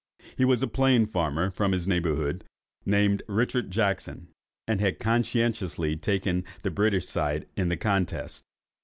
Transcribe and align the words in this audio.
He 0.35 0.45
was 0.45 0.63
a 0.63 0.67
plain 0.67 1.05
farmer 1.05 1.51
from 1.51 1.73
this 1.73 1.85
neighbourhood, 1.85 2.43
named 2.87 3.21
Richard 3.27 3.69
Jackson, 3.69 4.29
and 4.67 4.81
had 4.81 4.97
conscientiously 4.97 5.95
taken 5.95 6.43
the 6.63 6.71
British 6.71 7.05
side 7.05 7.45
in 7.55 7.69
the 7.69 7.77
contest. 7.77 8.43